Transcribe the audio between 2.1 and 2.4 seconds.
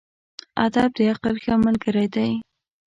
دی.